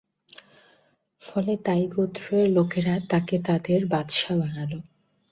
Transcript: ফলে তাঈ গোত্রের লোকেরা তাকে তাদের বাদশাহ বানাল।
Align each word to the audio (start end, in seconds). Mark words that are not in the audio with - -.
ফলে 1.21 1.53
তাঈ 1.65 1.83
গোত্রের 1.87 2.45
লোকেরা 2.49 2.95
তাকে 3.09 3.35
তাদের 3.47 3.79
বাদশাহ 3.85 4.33
বানাল। 4.41 4.71